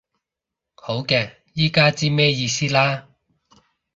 [0.73, 3.07] 好嘅，依家知咩意思啦